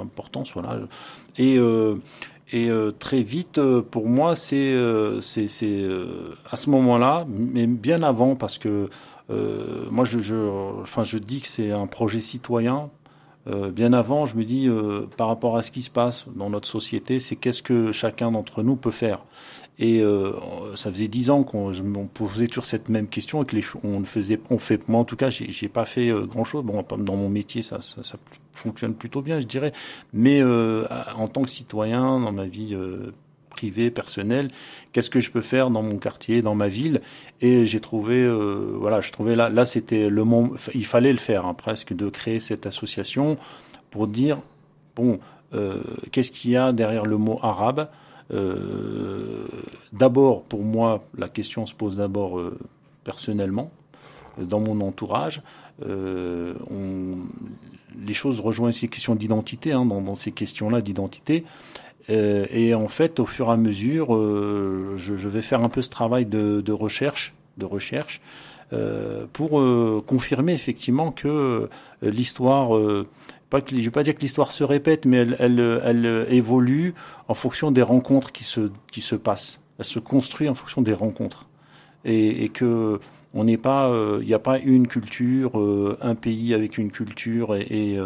[0.00, 0.80] importance, voilà.
[1.36, 1.58] Et
[2.52, 4.74] et très vite, pour moi, c'est
[5.20, 5.86] c'est
[6.50, 8.88] à ce moment-là, mais bien avant, parce que
[9.28, 12.90] moi, je, je, enfin, je dis que c'est un projet citoyen
[13.48, 16.50] euh, bien avant, je me dis, euh, par rapport à ce qui se passe dans
[16.50, 19.24] notre société, c'est qu'est-ce que chacun d'entre nous peut faire.
[19.78, 20.32] Et euh,
[20.74, 24.04] ça faisait dix ans qu'on me posait toujours cette même question et que les on
[24.04, 26.64] faisait, on fait, moi en tout cas, j'ai pas fait grand chose.
[26.64, 28.18] Bon, dans mon métier, ça, ça, ça
[28.58, 29.72] fonctionne plutôt bien, je dirais.
[30.12, 32.76] Mais en tant que citoyen, dans ma vie
[33.58, 34.50] privé, personnel,
[34.92, 37.00] qu'est-ce que je peux faire dans mon quartier, dans ma ville?
[37.40, 41.18] Et j'ai trouvé, euh, voilà, je trouvais là, là c'était le moment, il fallait le
[41.18, 43.36] faire hein, presque, de créer cette association
[43.90, 44.38] pour dire,
[44.94, 45.18] bon,
[45.54, 47.88] euh, qu'est-ce qu'il y a derrière le mot arabe?
[48.32, 49.48] Euh,
[49.92, 52.40] D'abord, pour moi, la question se pose d'abord
[53.02, 53.72] personnellement,
[54.38, 55.42] dans mon entourage.
[55.84, 57.16] On,
[58.06, 61.44] les choses rejoignent ces questions d'identité, hein, dans, dans, ces questions-là d'identité.
[62.10, 65.68] Euh, et en fait, au fur et à mesure, euh, je, je, vais faire un
[65.68, 68.20] peu ce travail de, de recherche, de recherche,
[68.72, 71.68] euh, pour euh, confirmer effectivement que
[72.02, 72.70] l'histoire,
[73.50, 76.94] pas que, je vais pas dire que l'histoire se répète, mais elle, elle, elle, évolue
[77.28, 79.60] en fonction des rencontres qui se, qui se passent.
[79.78, 81.46] Elle se construit en fonction des rencontres,
[82.04, 83.00] et, et que
[83.34, 85.52] on n'est pas, il n'y a pas une culture,
[86.00, 87.98] un pays avec une culture et, et,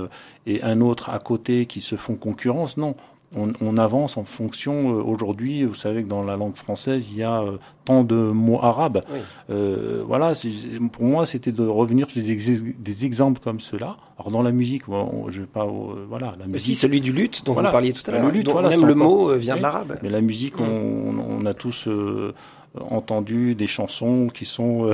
[0.47, 2.77] et, un autre à côté qui se font concurrence.
[2.77, 2.97] Non,
[3.35, 4.99] on, avance en fonction.
[4.99, 8.15] Euh, aujourd'hui, vous savez que dans la langue française, il y a euh, tant de
[8.15, 9.01] mots arabes.
[9.51, 10.33] Euh, voilà,
[10.93, 13.97] pour moi, c'était de revenir sur des, exemples comme cela.
[14.19, 14.83] Alors dans la musique,
[15.29, 15.67] je vais pas,
[16.09, 16.77] voilà, la musique.
[16.77, 18.31] celui du lutte dont vous parliez tout à l'heure.
[18.47, 19.99] Voilà, même le mot vient de l'arabe.
[20.03, 20.63] Mais la musique, mm.
[20.63, 21.89] on, a tous
[22.81, 24.93] entendu des chansons qui sont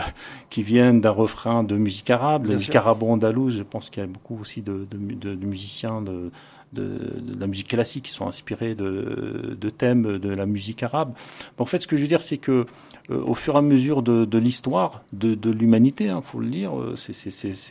[0.51, 3.59] qui viennent d'un refrain de musique arabe, la musique arabo-andalouse.
[3.59, 6.31] Je pense qu'il y a beaucoup aussi de, de, de musiciens de
[6.73, 11.15] de, la musique classique qui sont inspirés de, thèmes de la musique arabe.
[11.59, 12.67] En fait, ce que je veux dire, c'est que
[13.11, 16.79] euh, au fur et à mesure de, l'histoire de, l'humanité, il hein, faut le dire,
[16.79, 16.95] euh,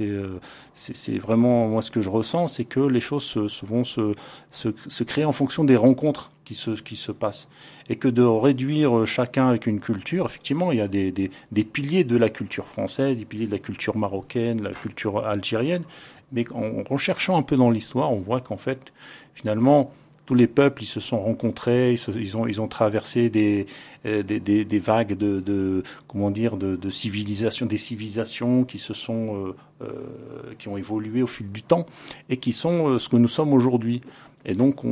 [0.01, 0.39] euh,
[0.73, 5.25] c'est vraiment moi ce que je ressens, c'est que les choses se, vont se, créer
[5.25, 7.49] en fonction des rencontres qui se, qui se passent.
[7.89, 11.63] Et que de réduire chacun avec une culture, effectivement, il y a des, des, des
[11.63, 15.83] piliers de la culture française, des piliers de la culture marocaine, la culture algérienne,
[16.31, 18.93] mais en recherchant un peu dans l'histoire, on voit qu'en fait,
[19.33, 19.91] finalement,
[20.25, 23.65] tous les peuples, ils se sont rencontrés, ils, ont, ils ont traversé des,
[24.05, 28.77] euh, des, des, des vagues de, de, comment dire, de, de civilisation, des civilisations qui
[28.77, 31.85] se sont, euh, euh, qui ont évolué au fil du temps
[32.29, 34.01] et qui sont euh, ce que nous sommes aujourd'hui.
[34.43, 34.89] Et donc, on,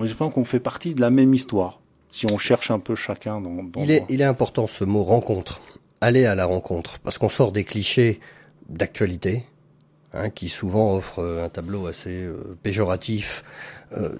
[0.00, 1.78] on, je pense qu'on fait partie de la même histoire.
[2.10, 5.04] Si on cherche un peu chacun dans, dans il est, il est important ce mot
[5.04, 5.60] rencontre.
[6.00, 8.18] Aller à la rencontre, parce qu'on sort des clichés
[8.68, 9.44] d'actualité,
[10.14, 13.44] hein, qui souvent offre euh, un tableau assez euh, péjoratif
[13.96, 14.10] euh,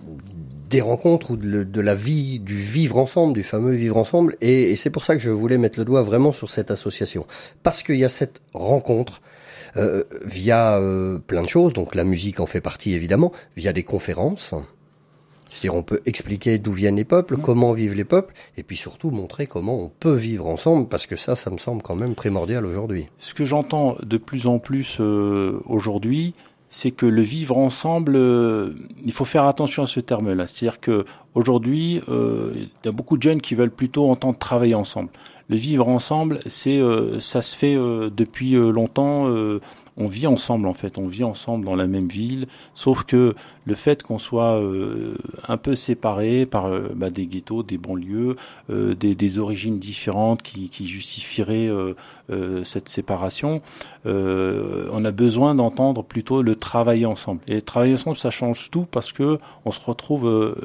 [0.68, 4.36] des rencontres ou de, de, la vie, du vivre ensemble, du fameux vivre ensemble.
[4.40, 7.26] Et, et c'est pour ça que je voulais mettre le doigt vraiment sur cette association,
[7.62, 9.22] parce qu'il y a cette rencontre.
[9.78, 10.78] Euh, via
[11.26, 14.52] plein de choses, donc la musique en fait partie évidemment, via des conférences,
[15.52, 17.42] c'est-à-dire on peut expliquer d'où viennent les peuples, mmh.
[17.42, 21.16] comment vivent les peuples, et puis surtout montrer comment on peut vivre ensemble, parce que
[21.16, 23.06] ça, ça me semble quand même primordial aujourd'hui.
[23.18, 26.34] Ce que j'entends de plus en plus euh, aujourd'hui,
[26.70, 28.70] c'est que le vivre ensemble, euh,
[29.04, 30.46] il faut faire attention à ce terme-là.
[30.46, 34.74] C'est-à-dire que aujourd'hui, euh, il y a beaucoup de jeunes qui veulent plutôt entendre travailler
[34.74, 35.10] ensemble.
[35.48, 36.80] Le vivre ensemble, c'est
[37.18, 39.28] ça se fait depuis longtemps
[39.96, 43.74] on vit ensemble en fait, on vit ensemble dans la même ville, sauf que le
[43.74, 48.36] fait qu'on soit euh, un peu séparés par euh, bah, des ghettos, des banlieues,
[48.70, 51.70] euh, des, origines différentes qui, qui justifieraient
[52.64, 53.62] cette séparation,
[54.04, 57.40] on a besoin d'entendre plutôt le travailler ensemble.
[57.46, 60.56] Et travailler ensemble, ça change tout parce que on se retrouve,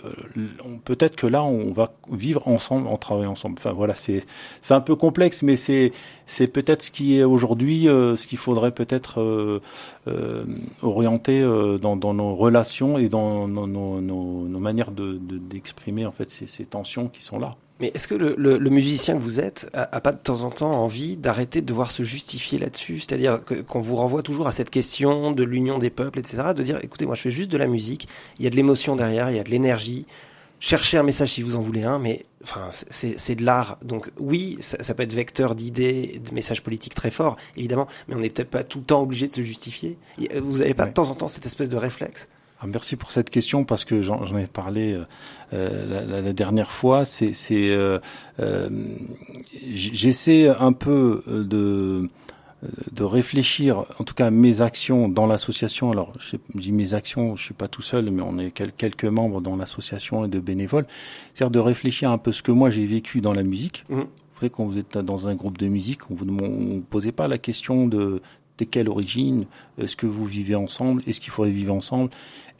[0.85, 3.55] peut-être que là, on va vivre ensemble en travaillant ensemble.
[3.57, 4.25] Enfin voilà, c'est
[4.61, 5.91] c'est un peu complexe, mais c'est
[6.25, 9.59] c'est peut-être ce qui est aujourd'hui, ce qu'il faudrait peut-être euh,
[10.07, 10.45] euh,
[10.83, 17.23] euh, dans, nos relations et dans nos, manières d'exprimer de, en fait ces, tensions qui
[17.23, 17.51] sont là.
[17.79, 21.15] Mais est-ce que le, musicien que vous êtes a, pas de temps en temps envie
[21.15, 22.99] d'arrêter de devoir se justifier là-dessus?
[22.99, 26.79] C'est-à-dire qu'on vous renvoie toujours à cette question de l'union des peuples, etc., de dire,
[26.81, 28.07] écoutez, moi je fais juste de la musique,
[28.39, 30.07] il y a de l'émotion derrière, il y a de l'énergie,
[30.59, 33.77] cherchez un message si vous en voulez un, mais enfin c'est de l'art.
[33.83, 38.15] Donc oui, ça, ça peut être vecteur d'idées, de messages politiques très forts, évidemment, mais
[38.15, 39.97] on n'est peut-être pas tout le temps obligé de se justifier.
[40.41, 42.27] Vous n'avez pas de temps en temps cette espèce de réflexe?
[42.59, 45.05] Ah, merci pour cette question parce que j'en ai parlé euh,
[45.53, 47.05] euh la, la, dernière fois.
[47.05, 47.99] C'est, euh,
[48.39, 48.69] euh,
[49.71, 52.07] j'essaie un peu de
[52.91, 55.91] de réfléchir, en tout cas mes actions dans l'association.
[55.91, 59.41] Alors, je dis mes actions, je suis pas tout seul, mais on est quelques membres
[59.41, 60.87] dans l'association et de bénévoles.
[61.35, 63.85] C'est-à-dire de réfléchir un peu ce que moi j'ai vécu dans la musique.
[63.89, 63.99] Mmh.
[63.99, 67.11] Vous savez, quand vous êtes dans un groupe de musique, on vous, on vous posait
[67.11, 68.21] pas la question de
[68.57, 69.45] T'es quelle origine
[69.77, 72.09] Est-ce que vous vivez ensemble Est-ce qu'il faudrait vivre ensemble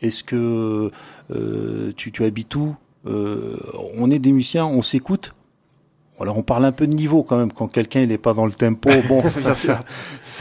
[0.01, 0.91] Est-ce que
[1.31, 3.57] euh, tu, tu habites où euh,
[3.97, 5.33] On est des musiciens, on s'écoute.
[6.19, 8.45] Alors on parle un peu de niveau quand même quand quelqu'un il n'est pas dans
[8.45, 8.89] le tempo.
[9.07, 9.83] Bon, ça, ça,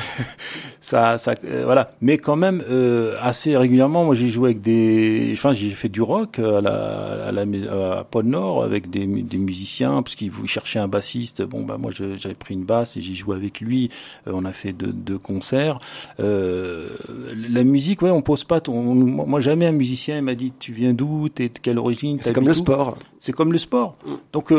[0.86, 1.90] ça, ça euh, voilà.
[2.00, 6.00] Mais quand même, euh, assez régulièrement, moi j'ai joué avec des, enfin j'ai fait du
[6.00, 10.78] rock à la, à la à Pôle Nord avec des, des musiciens parce qu'ils cherchaient
[10.78, 11.42] un bassiste.
[11.42, 13.90] Bon bah moi j'avais pris une basse et j'ai joué avec lui.
[14.28, 15.78] Euh, on a fait deux, deux concerts.
[16.20, 16.90] Euh,
[17.34, 18.60] la musique, ouais, on pose pas.
[18.68, 22.18] On, moi jamais un musicien m'a dit tu viens d'où, t'es de quelle origine?
[22.20, 22.96] C'est comme le sport.
[23.18, 23.96] C'est comme le sport.
[24.32, 24.52] Donc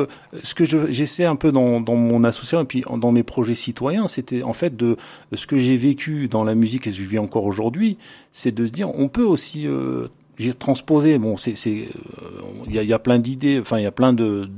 [0.44, 4.08] ce que j'essaie un peu dans, dans mon association et puis dans mes projets citoyens,
[4.08, 4.98] c'était en fait de
[5.34, 7.98] ce que j'ai vécu dans la musique et je vis encore aujourd'hui,
[8.32, 11.18] c'est de se dire on peut aussi euh, j'ai transposé.
[11.18, 11.90] Bon, c'est c'est
[12.22, 13.60] euh, il y, a, y, a, plein d'idées.
[13.60, 14.50] Enfin, il y a plein de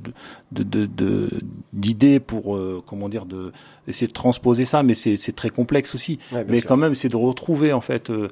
[0.51, 1.29] de
[1.73, 3.51] d'idées de, pour euh, comment dire de
[3.87, 6.19] essayer de transposer ça, mais c'est c'est très complexe aussi.
[6.47, 8.27] mais quand même, c'est de retrouver en fait euh,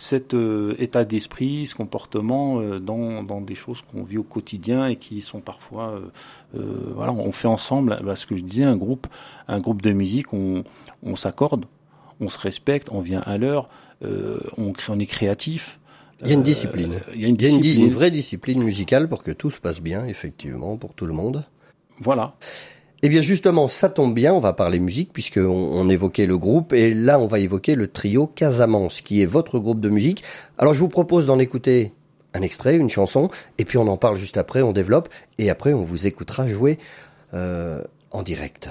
[0.00, 0.34] cet
[0.78, 5.40] état d'esprit, ce comportement dans dans des choses qu'on vit au quotidien et qui sont
[5.40, 6.00] parfois
[6.52, 7.98] voilà, on fait ensemble.
[8.02, 9.06] Bah, ce que je disais, un groupe
[9.48, 10.64] un groupe de musique, on
[11.02, 11.66] on s'accorde
[12.20, 13.68] on se respecte, on vient à l'heure,
[14.04, 15.78] euh, on, on est créatif.
[16.22, 16.94] Il y a une discipline.
[16.94, 17.82] Euh, il y a une, discipline.
[17.86, 21.44] une, vraie discipline musicale pour que tout se passe bien, effectivement, pour tout le monde.
[21.98, 22.34] Voilà.
[23.02, 26.74] Eh bien justement, ça tombe bien, on va parler musique puisqu'on on évoquait le groupe
[26.74, 30.22] et là on va évoquer le trio Casamance qui est votre groupe de musique.
[30.58, 31.92] Alors je vous propose d'en écouter
[32.34, 35.08] un extrait, une chanson et puis on en parle juste après, on développe
[35.38, 36.78] et après on vous écoutera jouer
[37.32, 38.70] euh, en direct.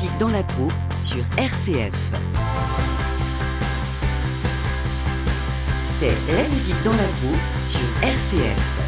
[0.00, 1.92] Musique dans la peau sur RCF.
[5.84, 8.80] C'est la musique dans la peau sur RCF.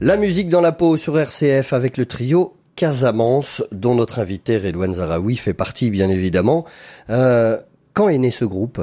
[0.00, 4.94] La musique dans la peau sur RCF avec le trio Casamance, dont notre invité Redouane
[4.94, 6.66] Zaraoui fait partie bien évidemment.
[7.08, 7.58] Euh,
[7.94, 8.80] quand est né ce groupe?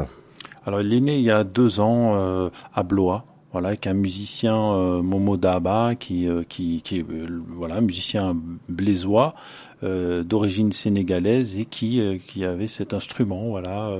[0.65, 3.23] Alors il est né il y a deux ans euh, à Blois.
[3.53, 8.35] Voilà, avec un musicien euh, Momo Daba qui euh, qui, qui euh, voilà musicien
[8.67, 9.35] blésois
[9.81, 13.91] d'origine sénégalaise et qui qui avait cet instrument voilà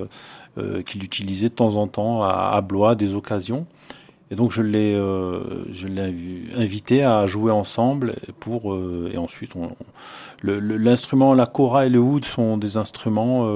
[0.88, 3.68] qu'il utilisait de temps en temps à, à Blois des occasions
[4.30, 4.94] et donc je l'ai
[5.72, 8.78] je l'ai invité à jouer ensemble pour
[9.12, 9.72] et ensuite on,
[10.44, 13.48] l'instrument la kora et le oud sont des instruments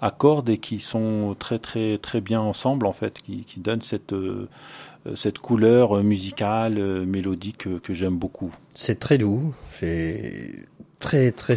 [0.00, 3.82] à cordes et qui sont très très très bien ensemble en fait qui, qui donnent
[3.82, 4.14] cette
[5.08, 8.52] euh, cette couleur musicale, euh, mélodique que j'aime beaucoup.
[8.74, 10.66] C'est très doux, c'est
[11.00, 11.54] très très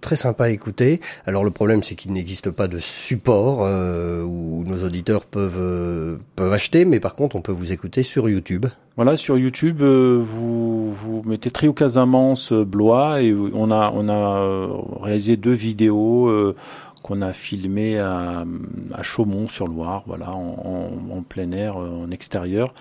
[0.00, 1.00] très sympa à écouter.
[1.26, 6.52] Alors le problème c'est qu'il n'existe pas de support euh, où nos auditeurs peuvent peuvent
[6.52, 8.66] acheter, mais par contre on peut vous écouter sur YouTube.
[8.96, 15.36] Voilà sur YouTube vous vous mettez Trio Casamance Blois et on a on a réalisé
[15.36, 16.54] deux vidéos
[17.04, 18.44] qu'on a filmé à,
[18.94, 22.72] à Chaumont-sur-Loire, voilà, en, en, plein air, en extérieur.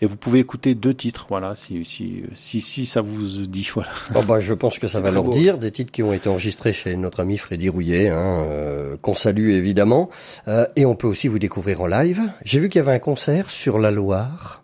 [0.00, 3.90] Et vous pouvez écouter deux titres, voilà, si si si, si ça vous dit, voilà.
[4.14, 6.72] Oh bah, je pense que ça va leur dire des titres qui ont été enregistrés
[6.72, 10.10] chez notre ami Freddy Rouillet, hein, euh, qu'on salue évidemment.
[10.46, 12.20] Euh, et on peut aussi vous découvrir en live.
[12.44, 14.61] J'ai vu qu'il y avait un concert sur la Loire.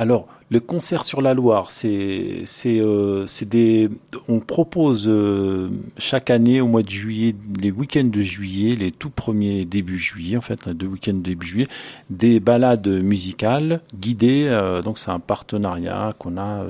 [0.00, 3.90] Alors, le concert sur la Loire, c'est c'est euh, c'est des
[4.28, 9.10] on propose euh, chaque année au mois de juillet, les week-ends de juillet, les tout
[9.10, 11.68] premiers début juillet en fait, deux week-ends début juillet,
[12.10, 14.46] des balades musicales guidées.
[14.46, 16.64] Euh, donc c'est un partenariat qu'on a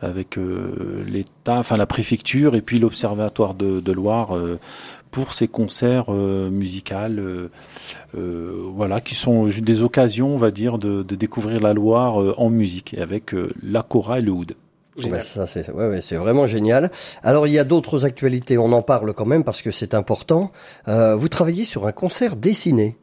[0.00, 0.38] avec
[1.06, 4.38] l'État, enfin la préfecture et puis l'Observatoire de, de Loire
[5.10, 7.48] pour ces concerts euh, musicaux, euh,
[8.16, 12.34] euh, voilà, qui sont des occasions, on va dire, de, de découvrir la Loire euh,
[12.38, 14.54] en musique, avec la Cora et le oud.
[14.96, 16.90] Ouais, ça c'est ouais, ouais, c'est vraiment génial.
[17.22, 20.50] Alors il y a d'autres actualités, on en parle quand même parce que c'est important.
[20.86, 22.96] vous travaillez sur un concert dessiné.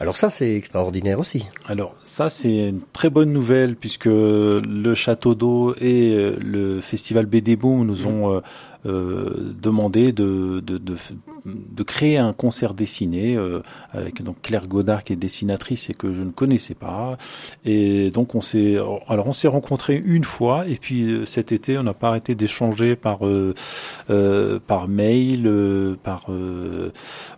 [0.00, 1.44] Alors ça, c'est extraordinaire aussi.
[1.68, 7.54] Alors ça, c'est une très bonne nouvelle puisque le Château d'eau et le Festival BD
[7.54, 8.40] Boom nous ont euh,
[8.84, 10.96] demandé de, de, de,
[11.44, 13.62] de, créer un concert dessiné euh,
[13.92, 17.18] avec donc Claire Godard qui est dessinatrice et que je ne connaissais pas.
[17.64, 18.76] Et donc on s'est
[19.08, 22.34] alors on s'est rencontrés une fois et puis euh, cet été on n'a pas arrêté
[22.34, 23.20] d'échanger par
[24.66, 25.50] par mail,
[26.02, 26.26] par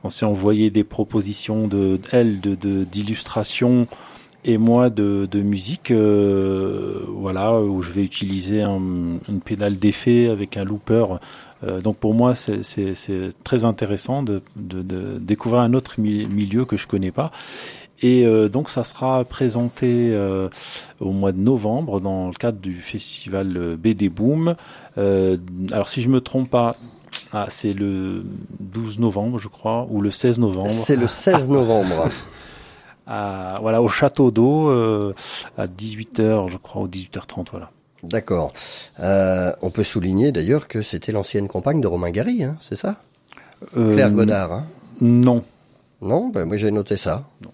[0.05, 3.89] on s'est envoyé des propositions de elle de d'illustration
[4.45, 8.81] et moi de, de musique, euh, voilà, où je vais utiliser un,
[9.29, 11.05] une pédale d'effet avec un looper.
[11.65, 12.93] Euh, donc pour moi, c'est
[13.45, 17.31] très intéressant de, de, de, découvrir un autre milieu que je connais pas.
[18.03, 20.49] Et euh, donc ça sera présenté euh,
[21.01, 24.57] au mois de novembre dans le cadre du festival BD Boom.
[24.99, 25.37] Euh,
[25.71, 26.77] alors si je me trompe pas,
[27.33, 28.25] ah, c'est le
[28.61, 30.69] 12 novembre, je crois, ou le 16 novembre.
[30.69, 32.09] C'est le 16 novembre.
[33.13, 35.15] à, voilà, au château d'eau euh,
[35.59, 37.71] à 18h, je crois, ou 18h30, voilà.
[38.03, 38.53] D'accord.
[39.01, 42.97] Euh, on peut souligner d'ailleurs que c'était l'ancienne compagne de Romain Gary, hein, c'est ça?
[43.77, 44.53] Euh, Claire Godard.
[44.53, 44.65] Hein?
[45.01, 45.45] non.
[46.01, 47.25] Non, ben moi j'ai noté ça.
[47.45, 47.51] Non.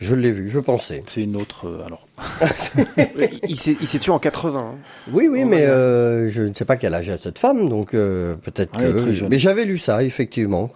[0.00, 1.02] Je l'ai vu, je pensais.
[1.06, 1.68] C'est une autre.
[1.68, 2.06] Euh, alors.
[3.48, 4.58] il s'est tué en 80.
[4.58, 4.78] Hein.
[5.12, 8.34] Oui, oui, mais euh, je ne sais pas quel âge a cette femme, donc euh,
[8.36, 9.28] peut-être ah, que.
[9.28, 10.70] Mais j'avais lu ça, effectivement.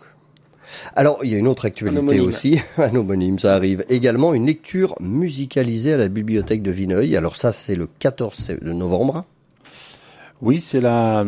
[0.96, 3.84] Alors, il y a une autre actualité aussi, un homonyme, ça arrive.
[3.88, 7.16] Également une lecture musicalisée à la bibliothèque de Vineuil.
[7.16, 9.24] Alors ça, c'est le 14 novembre.
[10.42, 11.24] Oui, c'est la,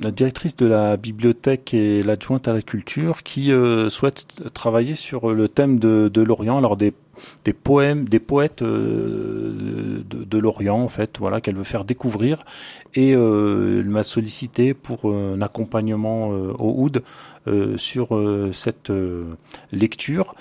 [0.00, 5.32] la, directrice de la bibliothèque et l'adjointe à la culture qui euh, souhaite travailler sur
[5.32, 6.92] le thème de, de l'Orient, alors des,
[7.44, 12.44] des poèmes, des poètes euh, de, de l'Orient en fait, voilà qu'elle veut faire découvrir.
[12.94, 17.02] Et euh, elle m'a sollicité pour un accompagnement euh, au Oud
[17.46, 18.92] euh, sur euh, cette
[19.72, 20.34] lecture.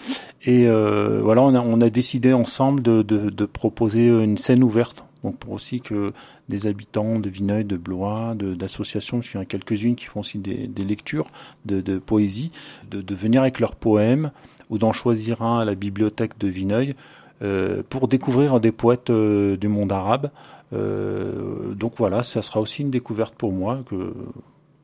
[0.45, 5.03] Et voilà on a, on a décidé ensemble de, de, de proposer une scène ouverte.
[5.23, 6.13] Donc pour aussi que
[6.47, 10.37] des habitants de Vineuil, de Blois, d'associations, qu'il y en a quelques-unes qui font aussi
[10.37, 11.27] des, des lectures
[11.65, 12.51] de, de poésie,
[12.89, 14.31] de, de, venir avec leurs poèmes
[14.69, 16.95] ou d'en choisir un à la bibliothèque de Vineuil
[17.41, 20.29] euh, pour découvrir des poètes euh, du monde arabe.
[20.73, 24.13] Euh, donc voilà, ça sera aussi une découverte pour moi que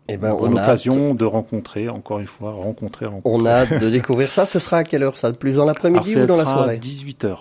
[0.08, 3.30] eh ben, on occasion de rencontrer, encore une fois, rencontrer, rencontrer.
[3.30, 4.46] On a hâte de découvrir ça.
[4.46, 5.34] Ce sera à quelle heure ça?
[5.34, 6.78] Plus dans l'après-midi ou dans la soirée?
[6.78, 7.40] 18h.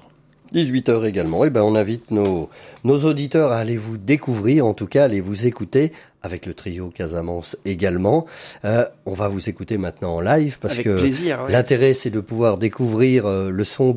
[0.54, 1.44] 18h également.
[1.44, 2.48] Et eh ben on invite nos,
[2.84, 5.92] nos auditeurs à aller vous découvrir, en tout cas, à aller vous écouter
[6.22, 8.26] avec le trio Casamance également.
[8.64, 11.10] Euh, on va vous écouter maintenant en live parce que
[11.50, 13.94] l'intérêt c'est de pouvoir découvrir euh, le son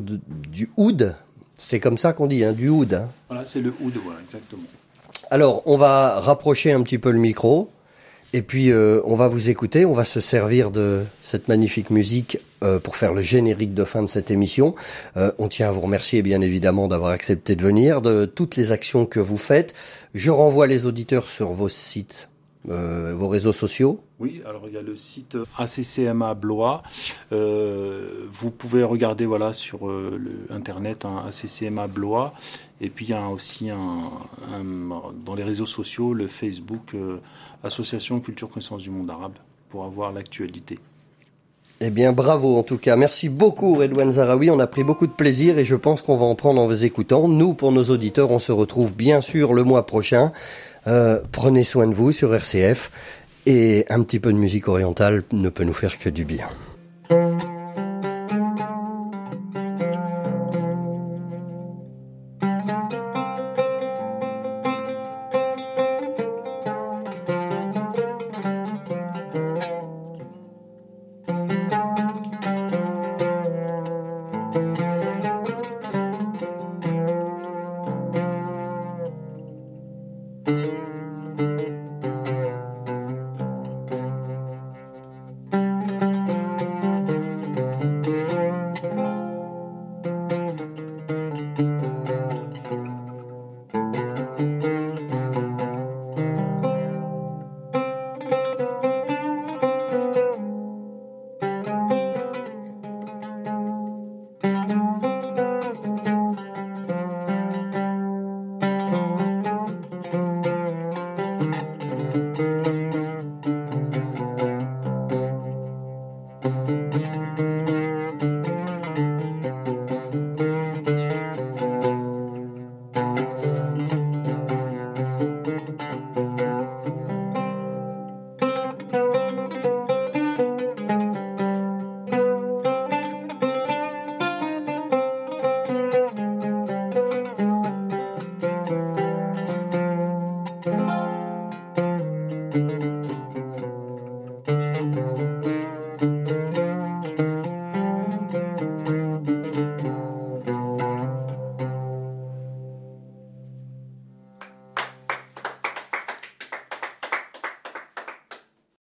[0.50, 1.14] du oud.
[1.56, 2.94] C'est comme ça qu'on dit, hein, du oud.
[2.94, 3.08] Hein.
[3.28, 4.62] Voilà, c'est le oud, voilà, exactement.
[5.30, 7.68] Alors, on va rapprocher un petit peu le micro.
[8.34, 12.38] Et puis euh, on va vous écouter, on va se servir de cette magnifique musique
[12.62, 14.74] euh, pour faire le générique de fin de cette émission.
[15.16, 18.70] Euh, on tient à vous remercier bien évidemment d'avoir accepté de venir, de toutes les
[18.70, 19.74] actions que vous faites.
[20.12, 22.28] Je renvoie les auditeurs sur vos sites,
[22.66, 24.02] vos réseaux sociaux.
[24.18, 26.82] Oui, alors il y a le site ACCMA Blois.
[27.30, 32.34] vous pouvez regarder voilà sur le internet hein, ACCMA Blois.
[32.82, 33.86] Et puis il y a aussi un,
[35.24, 36.94] dans les réseaux sociaux le Facebook
[37.64, 39.34] Association Culture Connaissance du Monde Arabe,
[39.68, 40.78] pour avoir l'actualité.
[41.80, 42.96] Eh bien, bravo en tout cas.
[42.96, 44.50] Merci beaucoup, Redouane Zaraoui.
[44.50, 46.84] On a pris beaucoup de plaisir et je pense qu'on va en prendre en vous
[46.84, 47.28] écoutant.
[47.28, 50.32] Nous, pour nos auditeurs, on se retrouve bien sûr le mois prochain.
[50.88, 52.90] Euh, prenez soin de vous sur RCF
[53.46, 56.48] et un petit peu de musique orientale ne peut nous faire que du bien.